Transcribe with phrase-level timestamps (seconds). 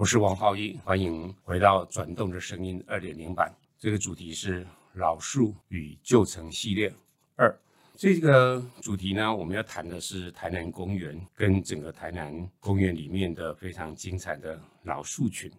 [0.00, 3.54] 我是王浩一，欢迎回到《转动的声音》二点零版。
[3.78, 6.90] 这个主题是老树与旧城系列
[7.36, 7.54] 二。
[7.96, 15.52] 这个主题呢，我们要谈的是台南公园跟整个台南公园里面的非常精彩的老树群。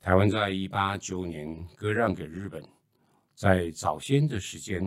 [0.00, 2.64] 台湾在一八九年割让给日本，
[3.34, 4.80] 在早先的时间，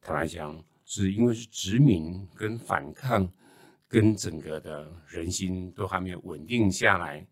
[0.00, 3.28] 坦白讲，是因为是殖民跟反抗。
[3.88, 7.26] 跟整个的人心都还没有稳定下来，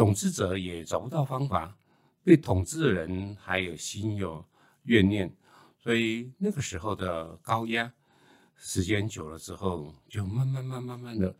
[0.00, 1.76] 统治者也找不到方法，
[2.24, 4.42] 被统治的人还有心有
[4.84, 5.30] 怨念，
[5.76, 7.92] 所以那个时候的高压，
[8.56, 11.36] 时间久了之后，就慢慢慢慢慢的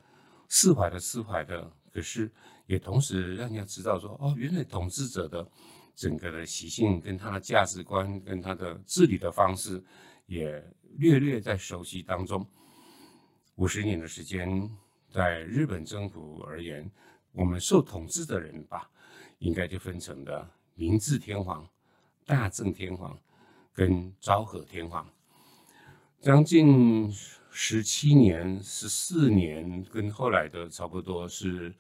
[0.51, 2.31] 释怀的释怀的，可是
[2.67, 5.51] 也同时让人家知道说，哦，原来统治者的
[5.97, 9.83] 整个的习性跟他的价值观跟他的治理的方式，
[10.27, 10.63] 也
[10.99, 12.47] 略略在熟悉当中。
[13.55, 14.71] 五十年的时间，
[15.09, 16.91] 在日本政府而言，
[17.33, 18.91] 我们受统治的人吧，
[19.39, 21.69] 应该就分成了明治天皇、
[22.27, 23.19] 大正天皇
[23.73, 25.09] 跟昭和天皇。
[26.21, 27.13] 将近
[27.51, 31.75] 十七年、十四年，跟后来的差不多是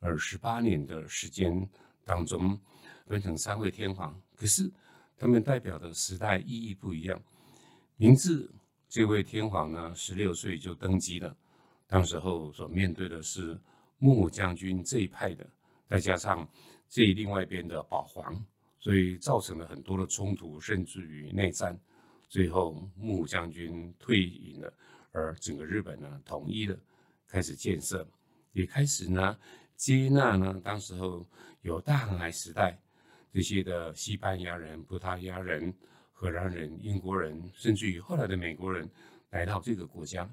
[0.00, 1.68] 二十八年的时间
[2.04, 2.58] 当中，
[3.06, 4.20] 分成三位天皇。
[4.36, 4.70] 可是
[5.16, 7.20] 他们代表的时代意义不一样。
[7.96, 8.50] 明治。
[8.90, 11.36] 这位天皇呢，十六岁就登基了。
[11.86, 13.60] 当时候所面对的是
[13.98, 15.46] 幕将军这一派的，
[15.86, 16.48] 再加上
[16.88, 18.34] 这另外一边的保皇，
[18.78, 21.78] 所以造成了很多的冲突，甚至于内战。
[22.28, 24.72] 最后幕将军退隐了，
[25.12, 26.78] 而整个日本呢，统一了，
[27.26, 28.06] 开始建设，
[28.52, 29.38] 也开始呢
[29.76, 31.26] 接纳呢，当时候
[31.62, 32.80] 有大航海时代
[33.32, 35.74] 这些的西班牙人、葡萄牙人。
[36.20, 38.90] 荷兰人、英国人，甚至于后来的美国人
[39.30, 40.28] 来到这个国家，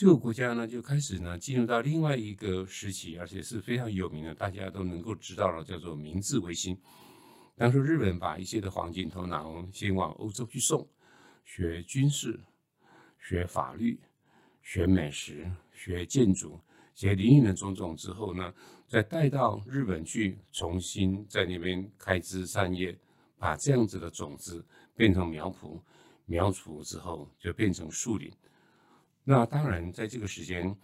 [0.00, 6.74] 这个国家呢就开始呢进入到另外一个时期，而且是非常有名的，大家都能够知道了，叫做明治维新。
[7.54, 10.88] 当时日本把一些的黄金头脑先往欧洲去送，
[11.44, 12.40] 学军事、
[13.18, 14.00] 学法律、
[14.62, 16.58] 学美食、学建筑、
[16.94, 18.54] 学林林的种种之后呢，
[18.86, 22.98] 再带到日本去，重新在那边开枝散叶，
[23.36, 24.64] 把这样子的种子。
[24.96, 25.78] 变成苗圃，
[26.24, 28.32] 苗圃之后就变成树林。
[29.22, 30.74] 那当然，在这个时间，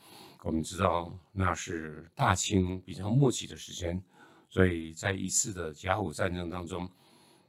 [0.45, 4.01] 我们知道那是大清比较末期的时间，
[4.49, 6.89] 所以在一次的甲午战争当中，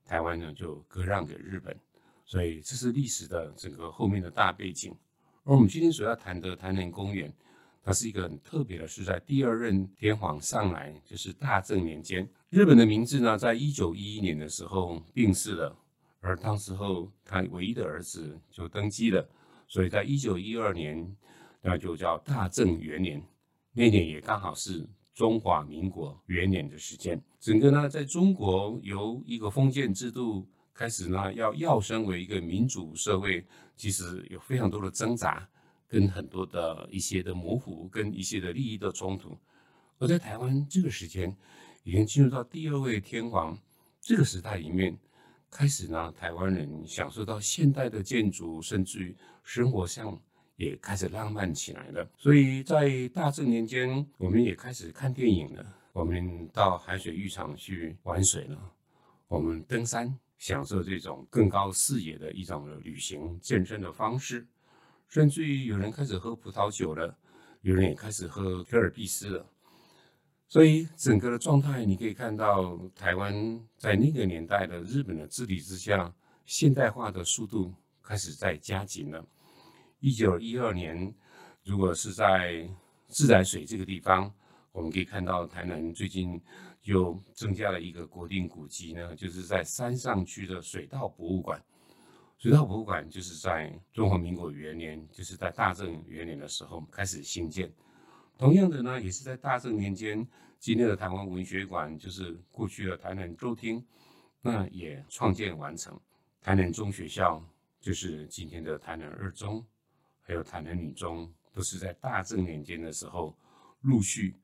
[0.06, 1.78] 台湾呢就割让给日本，
[2.26, 4.96] 所以这是历史的整个后面的大背景。
[5.44, 7.32] 而我们今天所要谈的台南公园，
[7.84, 15.78] 它是一个很特别的，是在第二任天皇上来，就是大正年间，日本的名字呢，在一九一一年的时候病逝了。
[16.20, 19.30] 而当时候，他唯一的儿子就登基了，
[19.68, 21.16] 所以在一九一二年，
[21.62, 23.22] 那就叫大正元年，
[23.74, 27.22] 那年也刚好是中华民国元年的时间。
[27.40, 33.46] 整个呢，在中国由一个封建制度开始呢，要要升为一个民主社会，
[33.76, 35.48] 其实有非常多的挣扎，
[35.88, 39.38] 跟很多的一些的模糊，跟一些的利益的冲突。
[40.00, 41.36] 而在台湾这个时间，
[41.84, 43.58] 已经进入到第二位天皇
[44.00, 44.98] 这个时代里面。
[45.50, 50.22] 开始呢，台湾人享受到现代的建筑，甚至于生活上
[50.56, 52.08] 也开始浪漫起来了。
[52.18, 58.72] 所以在大正年间，我们也开始看电影了，我们到海水浴场去玩水了，
[59.28, 64.46] 我们登山，享受这种更高视野的一种旅行健身的方式，
[65.08, 67.18] 甚至于有人开始喝葡萄酒了，
[67.62, 69.50] 有人也开始喝科尔必斯了。
[70.50, 73.34] 所以整个的状态，你可以看到台湾
[73.76, 76.14] 在那个年代的日本的治理之下，
[76.46, 79.26] 现代化的速度开始在加紧了。
[80.00, 81.14] 一九一二年，
[81.66, 82.66] 如果是在
[83.08, 84.34] 自来水这个地方，
[84.72, 86.42] 我们可以看到台南最近
[86.84, 91.62] 又增加了一个国定古迹呢，就是在山上区的水稻博物馆。
[92.38, 97.70] 水稻博物馆就是在中华民国元年，就是在大正元年的时候开始兴建。
[98.38, 100.26] 同样的呢，也是在大正年间，
[100.60, 103.84] 今天的台湾文学馆就是过去的台南州厅，
[104.42, 106.00] 那也创建完成。
[106.42, 107.44] 台南中学校
[107.80, 109.66] 就是今天的台南二中，
[110.22, 113.36] 还有台南女中，都是在大正年间的时候
[113.82, 114.36] 陆续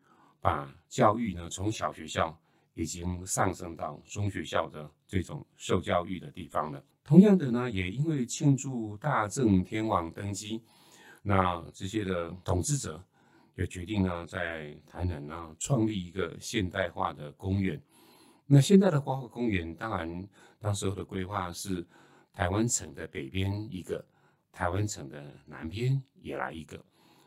[0.42, 2.36] 把教育呢从小学校
[2.74, 6.84] 已经上升到中学校的这种受教育的地方了。
[7.04, 10.63] 同样的呢，也因为庆祝大正天皇登基，
[11.22, 13.04] 那这些的统治者
[13.55, 17.81] 就决定呢，在台南呢创立一个现代化的公园。
[18.45, 20.27] 那现在的花卉公园，当然
[20.59, 21.85] 当时候的规划是
[22.33, 24.03] 台湾城的北边一个，
[24.51, 26.83] 台湾城的南边也来一个，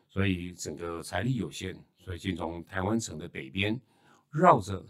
[0.09, 3.81] 所以整个财力有限，所以先从台湾城的北边
[4.31, 4.85] 绕着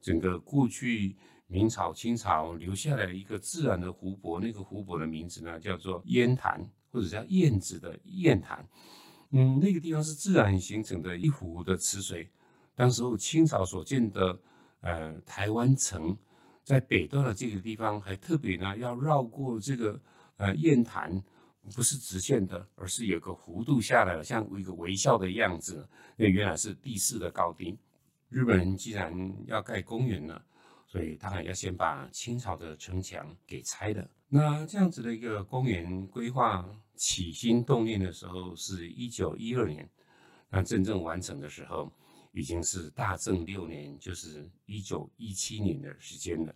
[0.00, 8.68] 整个过去明朝、清朝留下来的一个自然的湖泊，那个湖泊的名字呢叫做燕潭，或者叫燕子的燕潭。
[9.32, 12.30] 嗯，那个地方是自然形成的一湖的池水，
[12.74, 14.38] 当时候清朝所建的。
[14.84, 16.18] 呃，台湾城
[16.64, 19.96] 在北端的这个地方，还特别呢要绕过这个
[20.38, 21.22] 呃雁潭，
[21.72, 25.88] 不是直线的，而是有个弧度下来了，像一个微笑的样子。
[26.16, 27.78] 那原来是地势的高低。
[28.28, 29.14] 日本人既然
[29.46, 30.44] 要盖公园了，
[30.88, 34.10] 所以当然要先把清朝的城墙给拆了。
[34.26, 36.68] 那这样子的一个公园规划
[37.02, 39.88] 起心动念的时候，是一九一二年，
[40.48, 41.92] 那真正完成的时候。
[42.34, 46.54] 已经是大正六年，就是一九一七年的时间了。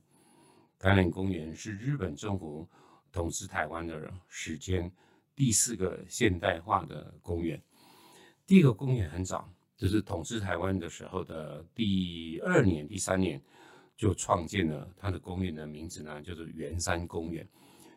[0.79, 2.67] 台南公园是日本政府
[3.13, 4.91] 统治台湾的时间
[5.35, 7.63] 第四个现代化的公园。
[8.47, 9.47] 第一个公园很早，
[9.77, 13.39] 就是统治台湾的时候的第二年、第三年
[13.99, 17.47] 就创建了它的公园的名字呢，就是圆山公园。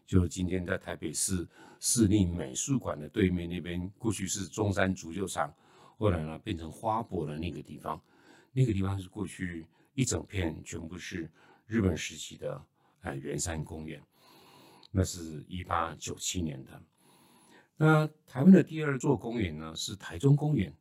[0.09, 1.47] 就今天在台北市
[1.79, 5.53] 市立美术馆的对面那边，过去是中山足球场。
[5.99, 8.01] 后来呢，变成花博的那个地方，
[8.51, 11.29] 那个地方是过去一整片全部是
[11.67, 12.59] 日本时期的
[13.01, 14.01] 啊圆山公园，
[14.89, 16.81] 那是一八九七年的。
[17.77, 20.75] 那台湾的第二座公园呢是台中公园，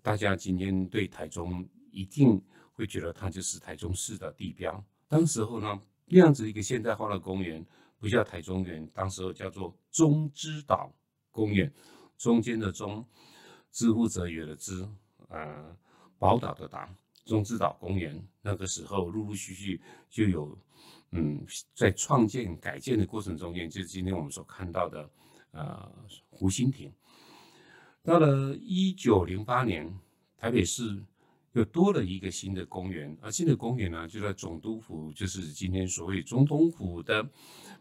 [0.00, 2.40] 大家今天对台中一定
[2.74, 4.84] 会觉得它就是台中市的地标。
[5.08, 7.66] 当时候呢，那样子一个现代化的公园
[8.00, 10.92] 不叫台中园，当时候叫做中之岛
[11.30, 11.72] 公园，
[12.18, 13.06] 中间的中。
[13.72, 14.84] 知乎者也的知，
[15.28, 15.76] 呃，
[16.18, 16.88] 宝岛的岛，
[17.24, 20.58] 中之岛公园，那个时候陆陆续续就有，
[21.12, 21.40] 嗯，
[21.76, 25.08] 在创建改建的过程中间，就是今天我们所看到的，
[25.52, 25.88] 呃，
[26.30, 26.92] 湖心亭。
[28.02, 29.96] 到了一九零八年，
[30.36, 31.00] 台北市
[31.52, 37.28] 又多了一个新的公园，而新的公园呢，就在总督府，就是今天所谓总统府的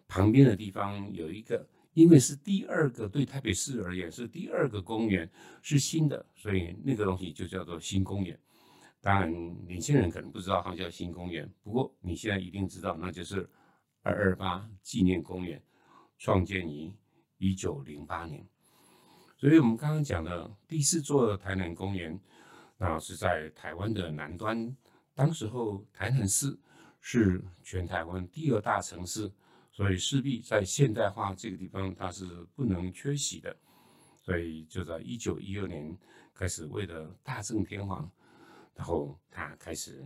[0.07, 1.68] 旁边的地方有一个。
[1.95, 5.30] 因为是第二个对台北市而言是第二个公园
[5.62, 8.39] 是新的，所以那个东西就叫做新公园。
[9.01, 9.30] 当然，
[9.66, 13.50] 年轻人可能不知道它叫新公园，不过你现在一定知道，那就是
[14.04, 15.62] 二二八纪念公园，
[16.19, 16.94] 创建于
[17.38, 18.48] 一九零八年。
[19.36, 22.18] 所以我们刚刚讲的第四座台南公园，
[22.79, 24.75] 那是在台湾的南端。
[25.13, 26.57] 当时候台南市
[26.99, 29.31] 是全台湾第二大城市。
[29.71, 33.55] 所以势必在现代化这个地方，它是不能缺席的。
[34.21, 35.97] 所以就在一九一二年
[36.33, 38.11] 开始，为了大正天皇，
[38.75, 40.03] 然后他开始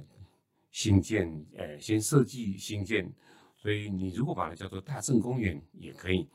[0.70, 3.12] 新建，呃，先设计新建。
[3.56, 6.30] 所以你如果把它叫做大正公园也可以。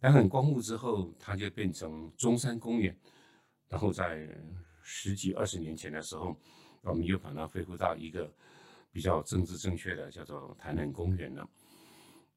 [0.00, 2.98] 但很光复之后，它就变成中山公园。
[3.68, 4.36] 然后在
[4.92, 6.36] 十几二十年前的时候，
[6.82, 8.28] 我们又把它恢复到一个
[8.90, 11.48] 比较政治正确的，叫做台南公园了。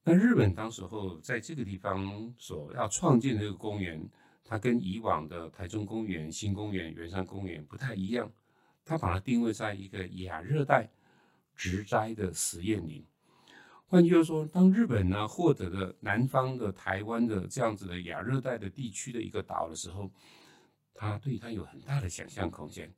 [0.03, 4.07] 那日本当时候在这个地方所要创建这个公园，
[4.45, 8.31] 它跟以往的台中公园、新公园、圆山公园不太一样，
[8.85, 10.87] 它把它定位在一个亚热带
[11.55, 13.03] 植栽的实验林。
[13.87, 20.11] 换句话说，当日本呢获得了南方的台湾的这样子的亚热带的地区的一个岛的时候，
[20.93, 22.93] 它对它有很大的想象空间。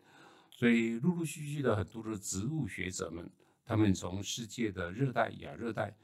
[0.50, 3.30] 所以陆陆续续的很多的植物学者们，
[3.64, 5.96] 他们从世界的热带、亚热带。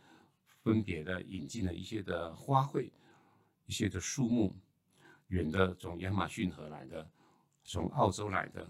[0.63, 2.91] 分别的引进了一些的花卉，
[3.65, 4.55] 一些的树木，
[5.29, 7.09] 远的从亚马逊河来的，
[7.63, 8.69] 从澳洲来的，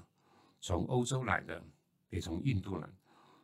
[0.61, 1.61] 从欧洲来的，
[2.09, 2.87] 也从印度来，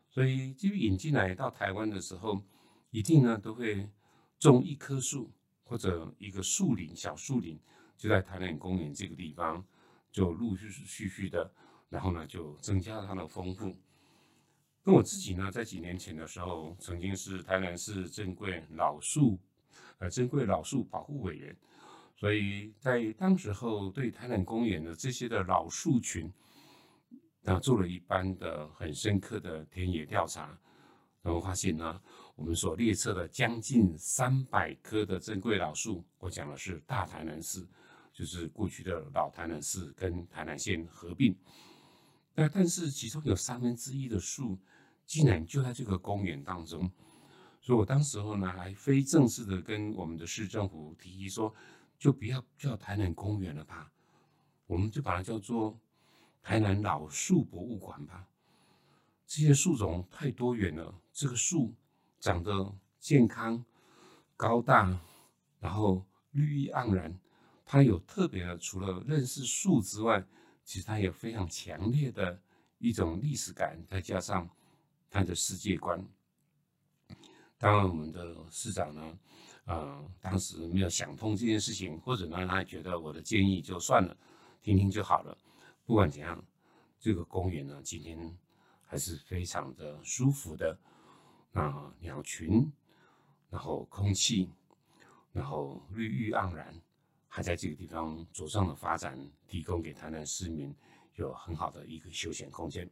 [0.10, 2.41] 所以就引进来到台湾的时候，
[2.89, 3.89] 一定呢都会
[4.39, 5.29] 种一棵树
[5.65, 7.60] 或者一个树林，小树林
[7.98, 9.66] 就在台南公园这个地方，
[10.12, 11.51] 就陆陆续续的，
[11.89, 13.75] 然后呢就增加它的丰富。
[14.84, 19.38] 那我自己呢，在几年前的时候，曾经是台南市珍贵老树，
[19.98, 21.54] 呃，珍贵老树保护委员，
[22.16, 26.32] 所以在当时候对台南公园的这些的老树群，
[27.42, 30.58] 那做了一般的很深刻的田野调查，
[31.22, 32.01] 然后发现呢，
[32.36, 37.68] 我们所列册的将近三百棵的珍贵老树，我讲的是大台南市，
[38.18, 41.38] 就是过去的老台南市跟台南县合并，
[42.34, 44.58] 那但是其中有三分之一的树。
[45.06, 46.92] 竟然就在这个公园当中。
[47.62, 51.56] 所以我当时候呢，还非正式的跟我们的市政府提议说，
[51.98, 53.90] 就不要叫台南公园了吧，
[54.66, 55.80] 我们就把它叫做
[56.44, 58.28] 台南老树博物馆吧。
[59.26, 61.74] 这些树种太多元了，这个树
[62.20, 63.64] 长得健康、
[64.36, 65.00] 高大，
[65.62, 67.18] 然后绿意盎然。
[67.70, 70.26] 它有特别的，除了认识树之外，
[70.64, 72.42] 其实它有非常强烈的
[72.78, 74.50] 一种历史感，再加上
[75.10, 76.02] 它的世界观。
[77.58, 79.18] 当然，我们的市长呢，
[79.66, 84.16] 呃，当时没有想通这件事情，或者呢，他觉得我的建议就算了，
[84.62, 85.38] 听听就好了。
[85.84, 86.42] 不管怎样，
[86.98, 88.38] 这个公园呢，今天
[88.86, 90.80] 还是非常的舒服的。
[91.52, 92.72] 那鸟群，
[93.50, 94.50] 然后空气，
[95.34, 96.74] 然后绿意盎然。
[97.38, 99.15] 还在这个地方茁壮的发展，
[99.48, 100.75] 提供给台南市民
[101.17, 102.89] 有很好的一个休闲空间。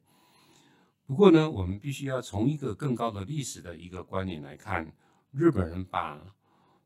[1.07, 4.93] 不过呢，我们必须要从一个更高的历史的一个观念来看，
[5.31, 6.23] 日本人把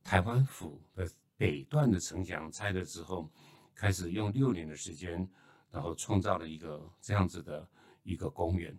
[0.06, 3.30] 台湾府的北段的城墙拆了之后，
[3.76, 5.30] 开始用六年的时间，
[5.70, 7.68] 然后创造了一个这样子的
[8.04, 8.74] 一个公园。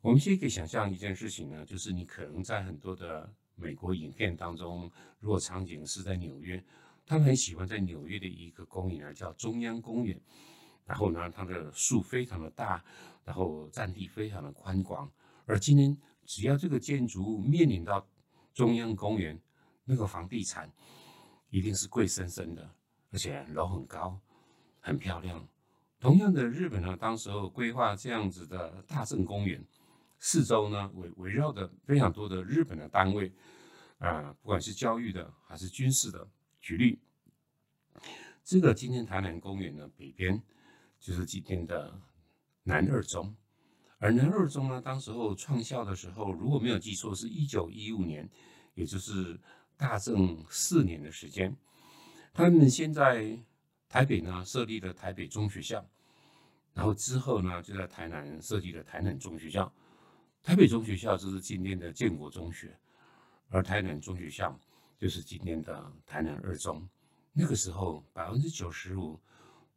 [0.00, 4.90] 我们先可以想象一件事情呢，就是你可能在很多的美国影片当中，
[5.20, 6.60] 如果场景是在纽约。
[7.12, 10.18] 他们很喜欢在纽约的一个公园啊，叫中央公园。
[10.86, 12.82] 然后呢，它的树非常的大，
[13.22, 15.12] 然后占地非常的宽广。
[15.44, 18.08] 而今天，只要这个建筑物面临到
[18.54, 19.38] 中央公园，
[19.84, 20.72] 那个房地产
[21.50, 22.74] 一定是贵生生的，
[23.10, 24.18] 而且楼很高，
[24.80, 25.46] 很漂亮。
[26.00, 29.62] 同样的，日本呢，当时候规划这样子的大正公园，
[30.18, 33.30] 四周呢围围绕着非常多的日本的单位，
[33.98, 36.26] 啊，不管是教育的还是军事的。
[36.62, 37.00] 举例，
[38.44, 40.40] 这个今天台南公园的北边
[41.00, 42.00] 就是今天的
[42.62, 43.34] 南二中，
[43.98, 48.30] 而南二中呢，当时候创校的时候，如果没有记错，是一九一五年，
[48.74, 49.38] 也就是
[49.76, 51.54] 大正四年的时间。
[52.32, 53.36] 他们现在
[53.88, 55.84] 台北呢设立了台北中学校，
[56.74, 59.70] 然后之后呢就在台南设立了台南中学校。
[60.44, 62.78] 台北中学校就是今天的建国中学，
[63.48, 64.56] 而台南中学校。
[65.02, 66.88] 就是今天的台南二中，
[67.32, 69.18] 那个时候百分之九十五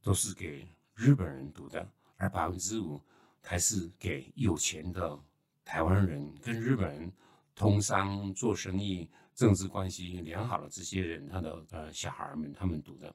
[0.03, 3.01] 都是给日本人读的，而百分之五
[3.41, 5.19] 还是给有钱的
[5.63, 7.11] 台湾人跟日本人
[7.55, 13.11] 通商、做生意、政治关系良好的这些人他的呃小孩们他们读的。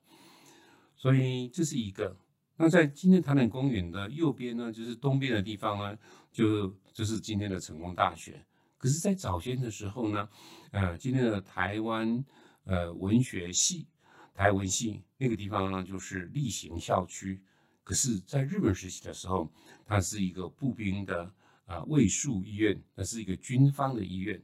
[0.97, 2.17] 所以这是一个。
[2.57, 5.97] 那在今天台南公园的右边呢，就是东边的地方呢，
[6.33, 8.45] 就就是今天的成功大学。
[8.81, 10.27] 可是，在早先的时候呢，
[10.71, 12.25] 呃，今天的台湾
[12.65, 13.87] 呃文学系、
[14.33, 17.43] 台文系那个地方呢，就是例行校区。
[17.85, 19.53] 可是，在日本时期的时候，
[19.85, 21.31] 它是一个步兵的
[21.67, 24.43] 啊卫戍医院，那是一个军方的医院。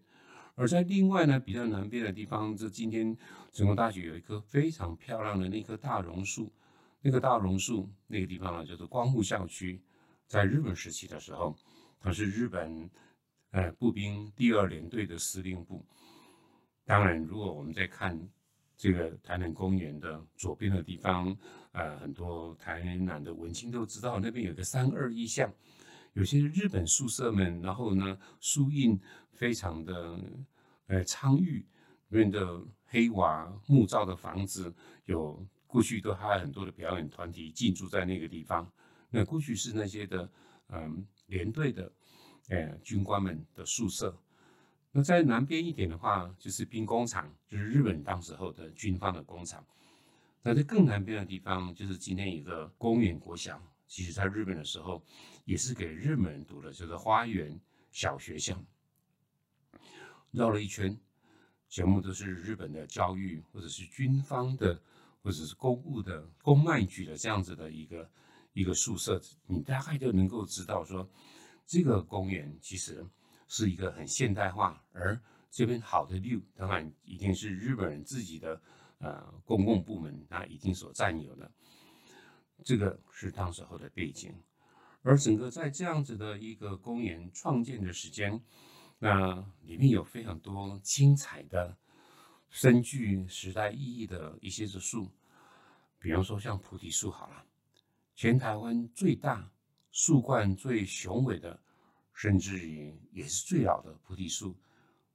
[0.55, 3.17] 而在另外呢，比较南边的地方，这今天
[3.53, 6.53] 成功大学有一棵非常漂亮的那棵大榕树，
[7.01, 9.81] 那个大榕树那个地方呢，就是光复校区。
[10.27, 11.57] 在日本时期的时候，
[11.99, 12.91] 它是日本。
[13.53, 15.85] 呃，步兵第二联队的司令部。
[16.85, 18.29] 当然，如果我们在看
[18.77, 21.35] 这个台南公园的左边的地方，
[21.73, 25.51] 呃，很多台南的文青都知道，那边有个三二一巷，
[26.13, 29.01] 有些日本宿舍们，然后呢，书印
[29.33, 30.21] 非常的
[30.89, 31.67] 呃苍郁，
[32.09, 34.75] 里面的黑瓦木造的房子，
[35.07, 38.71] 有过去都还有很多的表演团体进驻在那个地方。
[39.09, 40.31] 那过去是那些的
[40.69, 41.91] 嗯连队的。
[42.49, 44.17] 呃，军官们的宿舍。
[44.93, 49.63] 那在南边一点的话，就是兵工厂，就是日本当时候的军方的工厂。
[50.43, 55.05] 那在更南边的地方，就是今天一个公园国小，其实在日本的时候
[55.45, 57.61] 也是给日本人读的，就是花园
[57.91, 58.57] 小学校。
[60.31, 60.97] 绕了一圈，
[61.69, 64.81] 全部都是日本的教育，或者是军方的，
[65.21, 68.11] 或者是公务的、公卖局的这样子的一个
[68.53, 71.07] 一个宿舍，你大概就能够知道说。
[71.67, 73.05] 这个公园其实
[73.49, 75.21] 是一个很现代化，而
[75.51, 78.63] 这边好的 view 当然一定是日本人自己的
[78.99, 81.51] 呃公共部门那已经所占有的。
[82.65, 84.33] 这个是当时候的背景，
[85.03, 88.41] 而整个在这样子的一个公园创建的时间，
[88.99, 91.77] 那里面有非常多精彩的、
[92.49, 95.11] 深具时代意义的一些的树，
[95.99, 97.45] 比方说像菩提树好了，
[98.15, 99.51] 全台湾最大。
[99.97, 101.59] 树冠最雄伟的，
[102.13, 104.55] 甚至于也是最老的菩提树，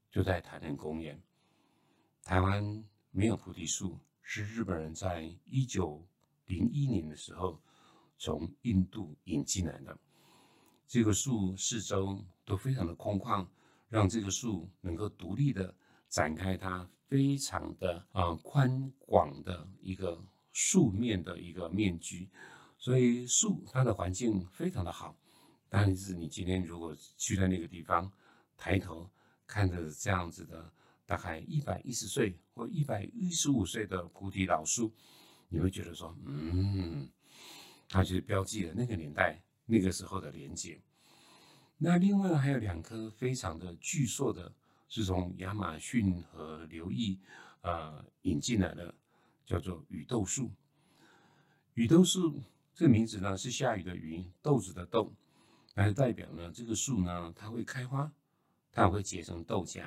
[0.10, 1.22] 就在台南公园。
[2.24, 6.04] 台湾没有菩提树，是日本人在一九
[6.48, 7.62] 零一年的时候
[8.18, 9.96] 从印度引进来的。
[10.88, 13.46] 这个树四周都非常的空旷，
[13.88, 15.72] 让这个树能够独立的
[16.10, 20.20] 展开它非常的啊宽广的一个
[20.54, 22.28] 树面的一个面积，
[22.82, 25.16] 所以树它的环境非常的好。
[25.70, 28.12] 但是你今天如果去在那个地方，
[28.58, 29.08] 抬头
[29.46, 30.74] 看着这样子的
[31.06, 34.92] 大概一百一十岁或一百一十五岁的菩提老树，
[35.48, 37.08] 你会觉得说，嗯，
[37.88, 40.82] 它就是标记了那个年代那个时候的连接。
[41.78, 44.52] 那另外还有两棵非常的巨硕的，
[44.90, 47.20] 是从亚马逊和流域
[47.62, 48.94] 呃引进来的，
[49.46, 50.52] 叫做雨豆树。
[51.76, 52.42] 雨豆树
[52.82, 55.14] 这个名字呢是下雨的雨，豆子的豆。
[55.76, 58.12] 来代表呢，这个树呢，它会开花，
[58.72, 59.84] 它会结成豆荚。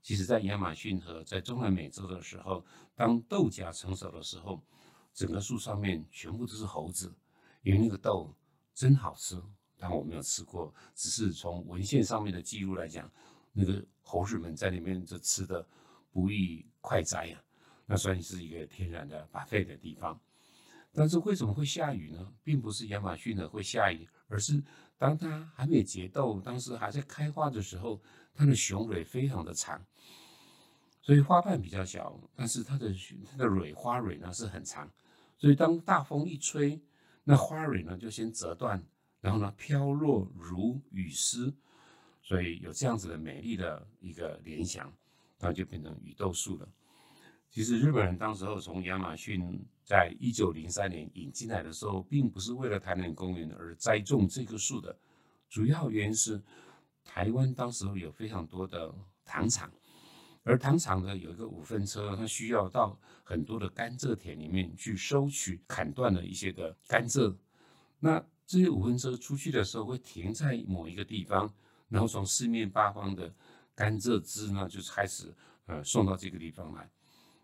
[0.00, 4.64] 其实，在亚马逊河在中南美洲的时候，当豆荚成熟的时候，
[5.12, 7.14] 整个树上面全部都是猴子，
[7.62, 8.34] 因为那个豆
[8.72, 9.38] 真好吃。
[9.76, 13.12] 但我没有吃过，只是从文献上面的记录来讲，
[13.52, 15.68] 那个猴子们在里面就吃的
[16.10, 17.38] 不亦快哉呀。
[17.84, 20.18] 那算是一个天然的把废的地方。
[20.92, 22.32] 但是为什么会下雨呢？
[22.42, 24.62] 并不是亚马逊呢会下雨，而是
[24.98, 28.02] 当它还没结豆，当时还在开花的时候，
[28.34, 29.84] 它的雄蕊非常的长，
[31.00, 32.92] 所以花瓣比较小，但是它的
[33.30, 34.90] 它的蕊花蕊呢是很长，
[35.38, 36.80] 所以当大风一吹，
[37.24, 38.84] 那花蕊呢就先折断，
[39.20, 41.54] 然后呢飘落如雨丝，
[42.20, 44.92] 所以有这样子的美丽的一个联想，
[45.38, 46.68] 那就变成雨豆树了。
[47.48, 54.96] 其实日本人当时候从亚马逊在一九零三年引进来的时候，并不是为了台南公园而栽种这棵树的，
[55.48, 56.40] 主要原因是
[57.02, 58.94] 台湾当时有非常多的
[59.24, 59.68] 糖厂，
[60.44, 67.36] 而糖厂呢有一个五分车，它需要到很多的甘蔗田里面去收取砍断了一些的甘蔗，
[67.98, 71.52] 那这些五分车出去的时候会停在某一个地方，
[71.88, 73.34] 然后从四面八方的
[73.74, 75.34] 甘蔗枝呢就开始
[75.66, 76.88] 呃送到这个地方来。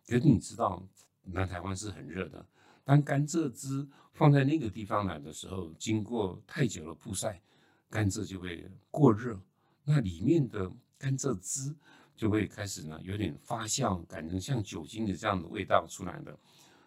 [0.06, 0.80] 可是你知道，
[1.26, 2.44] 南台湾是很热的。
[2.84, 7.42] 当甘蔗汁放在那个地方来的时候，经过太久了曝晒，
[7.90, 9.40] 甘蔗就会过热，
[9.84, 11.74] 那里面的甘蔗汁
[12.14, 16.38] 就会开始呢有点发酵，改成像酒精的这样的味道出来的。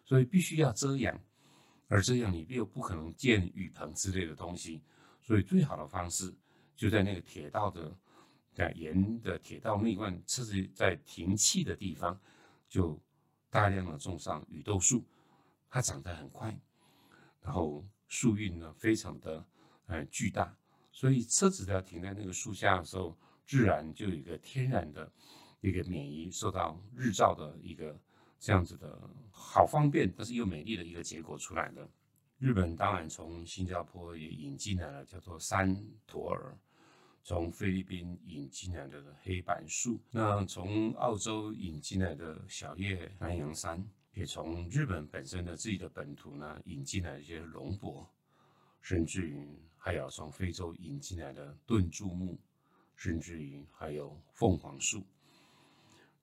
[0.05, 1.19] 所以必须要遮阳，
[1.89, 4.81] 而遮阳你又不可能建雨棚之类的东西，
[5.21, 6.33] 所以最好的方式
[6.77, 7.93] 就在那个铁道的
[8.53, 12.17] 在沿的铁道那段车子在停气的地方
[12.69, 12.97] 就。
[13.49, 15.03] 大量的种上雨豆树，
[15.69, 16.57] 它长得很快，
[17.41, 19.45] 然后树荫呢非常的
[19.87, 20.55] 呃巨大，
[20.91, 25.11] 所以车子要停在那个树下的时候，自然就有一个天然的
[25.61, 27.99] 一个免疫受到日照的一个
[28.39, 28.99] 这样子的
[29.31, 31.89] 好方便，但是又美丽的一个结果出来的。
[32.37, 35.75] 日本当然从新加坡也引进来了叫做山
[36.07, 36.57] 驼儿。
[37.29, 48.03] 从菲律宾引进来的黑板树，那从澳洲引进来的小叶南洋杉，也从日本本身的自己的本土呢引进来一些龙柏，
[48.81, 52.35] 甚至于还有从非洲引进来的盾柱木，
[52.95, 55.03] 甚至于还有凤凰树。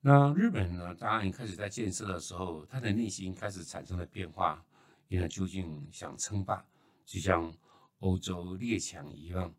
[0.00, 4.60] 那日本呢，当然开始在建设的时候，他的内心开始产生了变化，
[5.06, 6.66] 因为究竟想称霸，
[7.04, 7.54] 就像
[8.00, 9.54] 欧洲列强一样。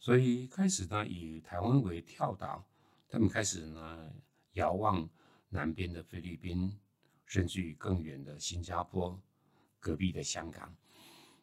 [0.00, 2.66] 所以开始呢，以台湾为跳岛，
[3.06, 4.10] 他们开始呢
[4.54, 5.06] 遥望
[5.50, 6.74] 南边的菲律宾，
[7.26, 9.20] 甚至于更远的新加坡，
[9.78, 10.74] 隔壁的香港。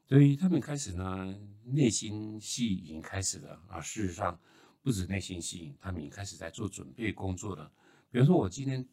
[0.08, 3.80] 所以他们开始呢，内心戏已经开始了啊。
[3.80, 4.40] 事实上，
[4.82, 7.72] 不止内心戏，他们已经开始在做准备工作了。
[8.10, 8.84] 比如说，我今天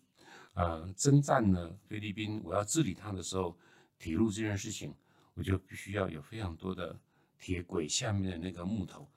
[0.52, 3.56] 呃征战了菲律宾，我要治理它的时候，
[3.98, 4.94] 铁路这件事情，
[5.32, 7.00] 我就必须要有非常多的
[7.38, 9.08] 铁轨下面的那个木头。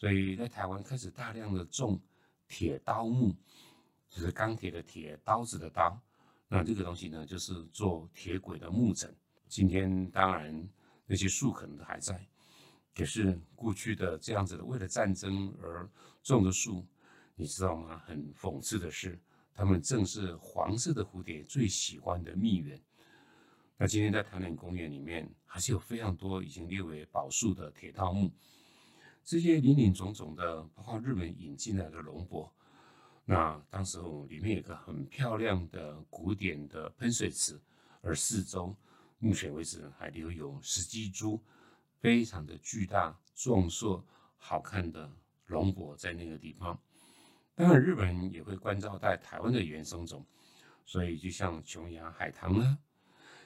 [0.00, 2.00] 所以在台湾开始大量的种
[2.48, 3.36] 铁刀木，
[4.08, 6.00] 就是钢铁的铁，刀子的刀。
[6.48, 9.14] 那这个东西呢，就是做铁轨的木枕。
[9.46, 10.66] 今天当然
[11.04, 12.18] 那些树可能都还在，
[12.94, 15.86] 可是过去的这样子的为了战争而
[16.22, 16.82] 种的树，
[17.36, 17.98] 你知道吗？
[18.06, 19.20] 很讽刺的是，
[19.52, 22.80] 它们正是黄色的蝴蝶最喜欢的蜜源。
[23.76, 28.32] 那今天在台南公园里面，还是有非常多已经列为宝树的铁道木。
[29.22, 32.52] 这些林林总总的，包括日本引进来的龙柏，
[33.24, 37.60] 那当时候里面有个很漂亮的古典的喷水池，
[38.00, 38.76] 而四周
[39.18, 41.40] 目前为止还留有十几株
[42.00, 44.04] 非常的巨大、壮硕、
[44.36, 45.08] 好看的
[45.46, 46.76] 龙柏在那个地方。
[47.54, 50.26] 当然，日本也会关照在台湾的原生种，
[50.84, 52.78] 所以就像琼崖海棠呢，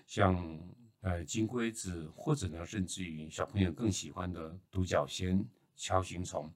[0.07, 0.59] 像
[1.01, 5.45] 呃金龟子，或者呢甚至于小朋友更喜欢的独角仙。
[5.77, 6.51] 锹形虫，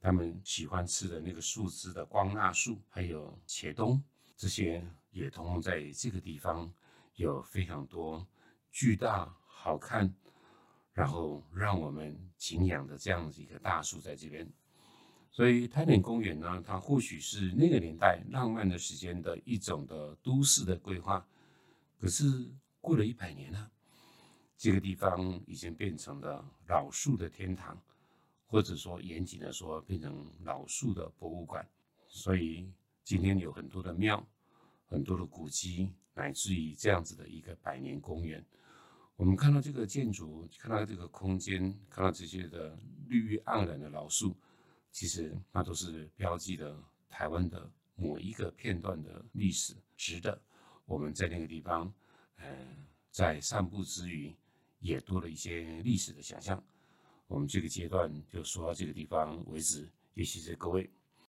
[0.00, 4.02] 他们喜欢吃的那个树枝的光蜡树，还有茄冬，
[4.36, 6.72] 这些也通通在这个地方
[7.14, 8.26] 有非常多
[8.70, 10.12] 巨大、好看，
[10.92, 14.50] 然后让我们敬仰的这样子一个大树在这边。
[15.30, 21.26] 所以泰典公园呢，它或许是那个年代浪漫的时间的一种的都市的规划，
[21.98, 22.24] 可是
[22.80, 23.70] 过了一百年了，
[24.56, 27.76] 这个地方已经变成了老树的天堂，
[28.54, 31.68] 或者说严谨的说，变成老树的博物馆。
[32.06, 32.70] 所以
[33.02, 34.24] 今天有很多的庙，
[34.86, 38.46] 很多的古迹，乃至于这样子的一个百年公园，
[39.16, 44.36] 我们看到这个建筑，看到这个空间，看到这些的绿意盎然的老树。
[44.92, 50.40] 其实那都是标记的台湾的某一个片段的历史，值得
[50.84, 51.92] 我们在那个地方，
[52.36, 54.32] 嗯，在散步之余，
[54.78, 56.64] 也多了一些历史的想象。
[57.34, 60.88] 我们这个阶段就说到这个地方为止，也谢谢各位。